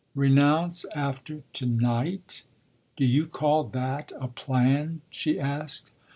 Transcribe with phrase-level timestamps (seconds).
[0.15, 2.43] "Renounce after to night?
[2.97, 5.91] Do you call that a plan?" she asked.